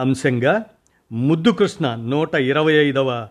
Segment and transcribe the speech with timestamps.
[0.00, 0.64] అంశంగా
[1.12, 3.28] ముద్దుకృష్ణ నూట ఇరవై ఐదవ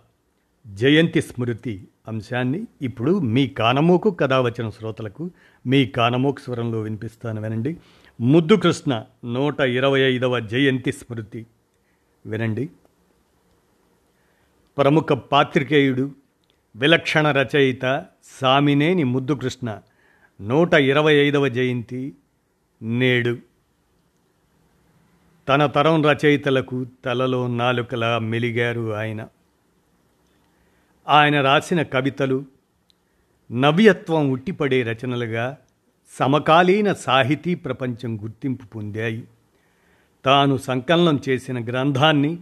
[0.67, 5.31] జయంతి స్మృతి అంశాన్ని ఇప్పుడు మీ కానమూకు కథ వచ్చిన శ్రోతలకు
[5.65, 7.77] మీ కానమూకు స్వరంలో వినిపిస్తాను వినండి.
[8.21, 11.45] ముద్దుకృష్ణ నూట ఇరవై ఐదవ జయంతి స్మృతి
[12.25, 12.69] వినండి.
[14.77, 16.11] ప్రముఖ పాత్రికేయుడు
[16.75, 18.05] విలక్షణ రచయిత
[18.41, 19.79] సామినేని ముద్దుకృష్ణ
[20.41, 22.13] నూట ఇరవై ఐదవ జయంతి
[22.81, 23.37] నేడు
[25.49, 29.27] తన తరం రచయితలకు తలలో నాలుకలా మెలిగారు ఆయన.
[31.07, 32.45] ఆయన రాసిన కవితలు
[33.51, 35.57] నవ్యత్వం ఉట్టిపడే రచనలుగా
[36.19, 39.27] సమకాలీన సాహితీ ప్రపంచం గుర్తింపు పొందాయి.
[40.25, 42.37] తాను సంకలనం చేసిన గ్రంథాన్ని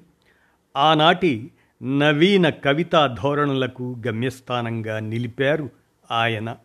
[0.78, 1.52] ఆనాటి
[1.84, 5.70] నవీన కవితా ధోరణులకు గమ్యస్థానంగా నిలిపారు
[6.12, 6.58] ఆయన.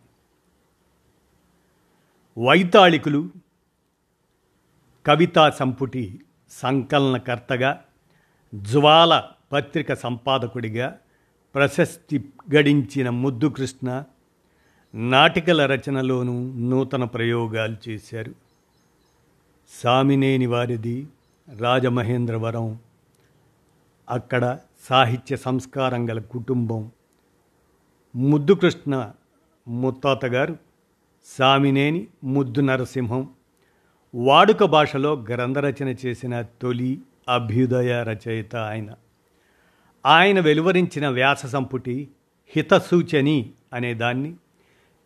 [2.37, 3.29] వైతాళికులు
[5.05, 6.19] కవితా సంపుటి
[6.61, 7.83] సంకలనకర్తగా
[8.55, 10.97] జ్వాల పత్రిక సంపాదకుడిగా
[11.55, 14.03] ప్రశస్తి గడించిన ముద్దు కృష్ణ
[14.95, 18.33] నాటికల రచనలోనూ నూతన ప్రయోగాలు చేశారు.
[19.83, 21.07] సామినేని వారిది
[21.57, 22.79] రాజమహేంద్రవరం.
[24.09, 26.91] అక్కడ సాహిత్య సంస్కారం గల కుటుంబం.
[28.15, 29.11] ముద్దుకృష్ణ
[29.67, 30.57] ముత్తాత గారు
[31.25, 33.29] సామినేని ముద్దు నరసింహం.
[34.15, 38.93] వాడుక భాషలో గ్రంథరచన చేసిన తొలి అభ్యుదయ రచయిత ఆయన.
[40.05, 42.07] ఆయన వెలువరించిన వ్యాస సంపుటి
[42.55, 44.35] హితసూచని అనేదాన్ని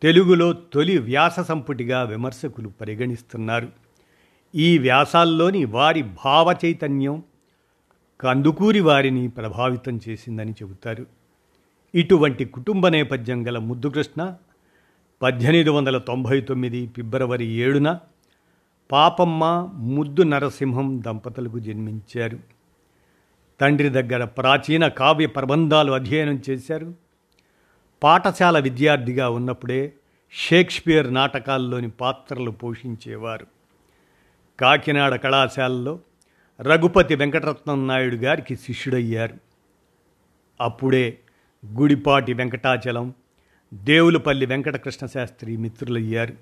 [0.02, 3.68] తెలుగులో తొలి వ్యాస సంపుటిగా విమర్శకులు పరిగణిస్తున్నారు.
[4.54, 7.22] ఈ వ్యాసాల్లోని వారి భావ చైతన్యం
[8.20, 11.06] కందుకూరి వారిని ప్రభావితం చేసిందని చెబుతారు.
[11.94, 14.34] ఇటువంటి కుటుంబ నేపథ్యం గల ముద్దుకృష్ణ
[15.22, 17.98] పద్దెనిమిది వందల తొంభై తొమ్మిది ఫిబ్రవరి ఏడున
[18.92, 22.38] పాపమ్మ ముద్దు నరసింహం దంపతులకు జన్మించారు.
[23.60, 26.94] తండ్రి దగ్గర ప్రాచీన కావ్య ప్రబంధాలు అధ్యయనం చేశారు.
[28.02, 29.92] పాఠశాల విద్యార్థిగా ఉన్నప్పుడే
[30.32, 33.46] షేక్స్పియర్ నాటకాల్లోని పాత్రలు పోషించేవారు.
[34.60, 36.00] కాకినాడ కళాశాలలో
[36.60, 39.34] రఘుపతి వెంకటరత్నం నాయుడు గారికి శిష్యుడయ్యారు.
[40.60, 41.18] అప్పుడే
[41.66, 43.14] గుడిపాటి వెంకటాచలం
[43.74, 46.34] దేవులపల్లి వెంకటకృష్ణ శాస్త్రి మిత్రులయ్యారు.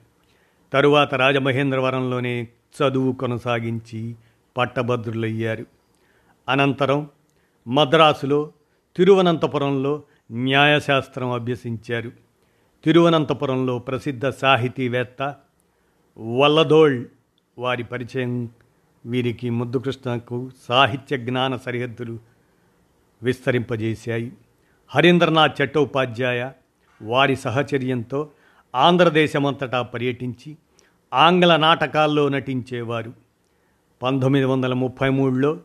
[0.72, 2.48] తరువాత రాజమహేంద్రవరంలోనే
[2.82, 4.14] చదువు కొనసాగించి
[4.56, 5.66] పట్టభద్రులయ్యారు.
[6.48, 7.10] అనంతరం
[7.68, 8.52] మద్రాసులో
[8.96, 12.12] తిరువనంతపురంలో న్యాయశాస్త్రం అభ్యసించారు.
[12.84, 15.34] తిరువనంతపురంలో ప్రసిద్ధ సాహితీవేత్త
[16.18, 17.04] వల్లదోళ్
[17.58, 18.50] వారి పరిచయం
[19.06, 22.18] వీరికి ముద్దుకృష్ణకు సాహిత్య జ్ఞాన సరిహద్దులు
[23.22, 24.32] విస్తరింపజేశాయి.
[24.88, 26.50] హరీంద్రనాథ్ చట్టోపాధ్యాయ
[27.02, 28.30] వారి సహచర్యంతో
[28.76, 30.56] ఆంధ్రదేశమంతటా పర్యటించి
[31.14, 33.12] ఆంగ్ల నాటకాల్లో నటించేవారు.
[34.02, 35.60] పంతొమ్మిది వందల ముప్పై మూడులో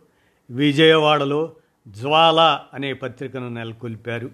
[0.51, 1.51] విజయవాడలో
[1.88, 4.31] జ్వాల అనే పత్రికను నెలకొల్పారు.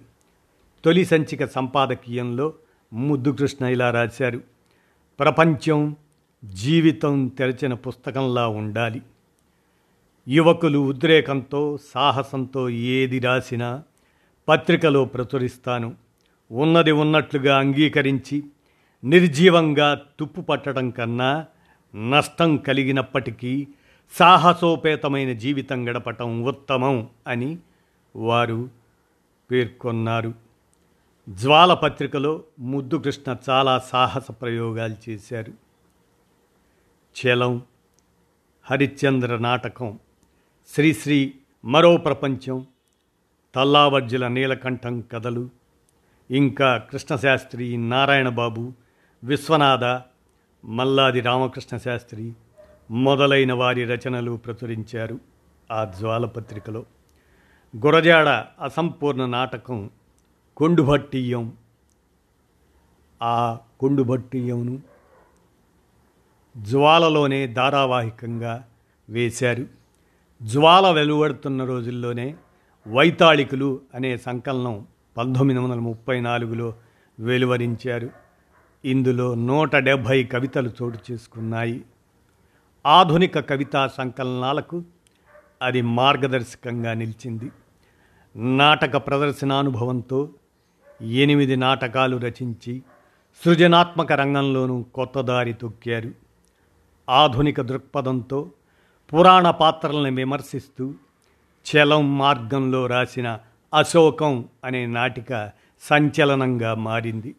[0.86, 2.54] తొలి సంచిక సంపాదకీయంలో
[2.94, 4.42] ముద్దుకృష్ణ ఇలా రాశారు.
[5.20, 5.96] ప్రపంచం
[6.46, 9.02] జీవితం తెరచిన పుస్తకంలా ఉండాలి.
[10.28, 13.84] యువకులు ఉద్రేకంతో సాహసంతో ఏది రాసినా
[14.48, 15.96] పత్రికలో ప్రచురిస్తాను.
[16.52, 18.44] ఉన్నది ఉన్నట్లుగా అంగీకరించి
[19.04, 21.46] నిర్జీవంగా తుప్పు పట్టడం కన్నా
[22.10, 23.68] నష్టం కలిగినప్పటికీ
[24.12, 27.58] సాహసోపేతమైన జీవితం గడపటం ఉత్తమం అని
[28.16, 28.70] వారు
[29.52, 30.34] పేర్కొన్నారు.
[31.30, 35.54] జ్వాల పత్రికలో ముద్దు కృష్ణ చాలా సాహస ప్రయోగాలు చేశారు.
[37.16, 37.62] చలం
[38.64, 40.00] హరిశ్చంద్ర నాటకం
[40.74, 41.34] శ్రీశ్రీ
[41.66, 42.66] మరో ప్రపంచం
[43.56, 45.50] తల్లావర్జుల నీలకంఠం కథలు
[46.32, 48.74] ఇంకా కృష్ణశాస్త్రి నారాయణబాబు
[49.24, 50.02] విశ్వనాథ
[50.66, 52.34] మల్లాది రామకృష్ణ శాస్త్రి
[52.92, 55.20] మొదలైన వారి రచనలు ప్రచురించారు
[55.72, 56.86] ఆ జ్వాలపత్రికలో.
[57.78, 58.28] గురజాడ
[58.62, 59.90] అసంపూర్ణ నాటకం
[60.58, 61.54] కొండుభట్టియం
[63.22, 64.82] ఆ కొండుభట్టియంను
[66.58, 68.68] జ్వాలలోనే ధారావాహికంగా
[69.10, 69.66] వేశారు.
[70.44, 72.36] జ్వాల వెలువడుతున్న రోజుల్లోనే
[72.88, 74.88] వైతాళికులు అనే సంకలనం
[75.18, 76.74] పంతొమ్మిది వందల ముప్పై నాలుగులో
[77.20, 78.27] వెలువరించారు.
[78.86, 81.86] ఇందులో నూట డెబ్భై కవితలు చోటు చేసుకున్నాయి.
[82.86, 84.84] ఆధునిక కవితా సంకలనాలకు
[85.62, 87.52] అది మార్గదర్శకంగా నిలిచింది.
[88.36, 90.30] నాటక ప్రదర్శనానుభవంతో
[91.02, 92.84] ఎనిమిది నాటకాలు రచించి
[93.46, 96.12] సృజనాత్మక రంగంలోనూ కొత్త దారి తొక్కారు.
[97.10, 98.52] ఆధునిక దృక్పథంతో
[99.14, 100.94] పురాణ పాత్రలను విమర్శిస్తూ
[101.68, 103.40] చలం మార్గంలో రాసిన
[103.74, 105.52] అశోకం అనే నాటిక
[105.82, 107.36] సంచలనంగా మారింది.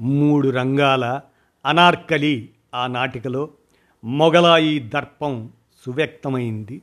[0.00, 1.20] మూడు రంగాల
[1.66, 3.48] అనార్కలి ఆ నాటికలో
[4.04, 5.50] మొగలాయి దర్పం
[5.86, 6.82] సువ్యక్తమైంది.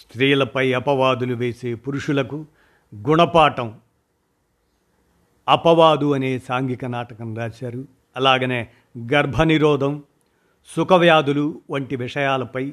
[0.00, 2.46] స్త్రీలపై అపవాదులు వేసే పురుషులకు
[2.94, 3.78] గుణపాఠం.
[5.48, 7.84] అపవాదు అనే సాంఘిక నాటకం రాశారు.
[8.16, 8.68] అలాగనే
[9.12, 10.02] గర్భనిరోధం
[10.76, 12.72] సుఖవ్యాధులు వంటి విషయాలపై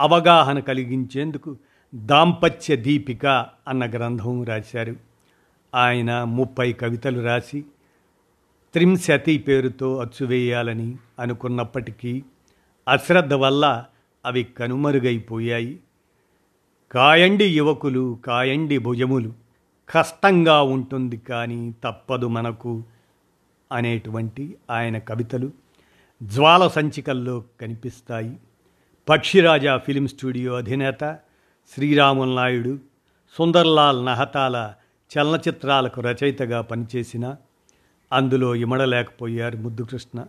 [0.00, 1.56] అవగాహన కలిగించేందుకు
[1.94, 3.26] దాంపత్య దీపిక
[3.68, 4.96] అన్న గ్రంథం రాశారు.
[5.74, 7.64] ఆయన ముప్పై కవితలు రాసి
[8.72, 12.22] త్రింశతి పేరుతో అచ్చువేయాలని అనుకున్నప్పటికీ
[12.88, 13.84] అశ్రద్ధ వల్ల
[14.26, 15.80] అవి కనుమరుగైపోయాయి.
[16.92, 19.32] కాయండి యువకులు కాయండి భుజములు.
[19.90, 22.82] కష్టంగా ఉంటుంది కానీ తప్పదు మనకు
[23.72, 25.50] అనేటువంటి ఆయన కవితలు
[26.22, 28.36] జ్వాల సంచికల్లో కనిపిస్తాయి.
[29.08, 31.18] పక్షిరాజా ఫిలిం స్టూడియో అధినేత
[31.74, 32.78] శ్రీరాముల్ నాయుడు
[33.38, 34.74] సుందర్లాల్ నహతాల
[35.18, 37.36] చలనచిత్రాలకు రచయితగా పనిచేసిన
[38.12, 40.24] అందులో ఇమడలేకపోయారు ముద్దుకృష్ణ.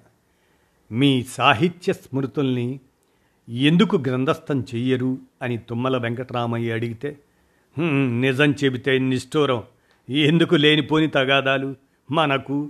[0.91, 2.79] మీ సాహిత్య స్మృతుల్ని
[3.49, 7.17] ఎందుకు గ్రంథస్థం చెయ్యరు అని తుమ్మల వెంకటరామయ్య అడిగితే
[8.21, 9.63] నిజం చెబితే నిష్ఠూరం.
[10.09, 11.75] ఎందుకు లేనిపోని తగాదాలు?
[12.11, 12.69] మనకు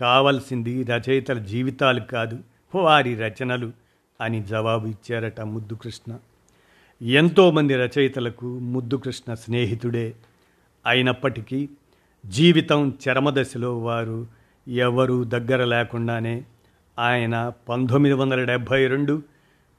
[0.00, 2.38] కావలసింది రచయితల జీవితాలు కాదు
[2.74, 3.72] వారి రచనలు
[4.20, 6.18] అని జవాబు ఇచ్చారట ముద్దుకృష్ణ.
[7.02, 10.14] ఎంతోమంది రచయితలకు ముద్దుకృష్ణ స్నేహితుడే.
[10.86, 11.68] అయినప్పటికీ
[12.26, 14.26] జీవితం చరమదశలో వారు
[14.68, 16.44] ఎవరు దగ్గర లేకుండానే
[16.98, 19.22] ఆయన పంతొమ్మిది వందల డెబ్భై రెండు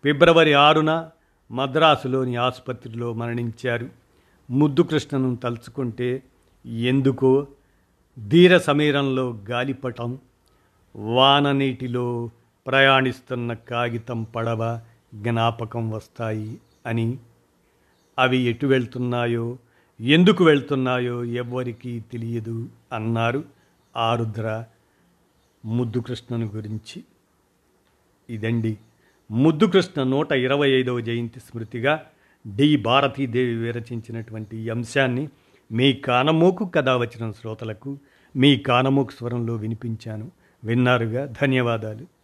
[0.03, 1.09] ఫిబ్రవరి ఆరున
[1.51, 3.89] మద్రాసులోని ఆసుపత్రిలో మరణించారు.
[4.49, 6.23] ముద్దుకృష్ణను తలుచుకుంటే
[6.67, 7.47] ఎందుకో
[8.27, 10.17] ధీర సమీరంలో గాలిపటం
[10.95, 12.29] వాన నీటిలో
[12.67, 14.81] ప్రయాణిస్తున్న కాగితం పడవ
[15.15, 17.17] జ్ఞాపకం వస్తాయి అని.
[18.19, 19.57] అవి ఎటు వెళ్తున్నాయో
[20.01, 23.43] ఎందుకు వెళ్తున్నాయో ఎవ్వరికీ తెలియదు అన్నారు
[23.97, 24.65] ఆరుద్ర
[25.67, 27.03] ముద్దుకృష్ణను గురించి.
[28.29, 28.77] ఇదండి
[29.31, 32.05] ముద్దుకృష్ణ నూట ఇరవై ఐదవ జయంతి స్మృతిగా
[32.55, 35.29] డి భారతీదేవి విరచించినటువంటి ఈ అంశాన్ని
[35.71, 37.97] మీ కానమోకు కథ వచ్చిన శ్రోతలకు
[38.35, 40.31] మీ కానమోకు స్వరంలో వినిపించాను.
[40.63, 41.25] విన్నారుగా?
[41.41, 42.16] ధన్యవాదాలు.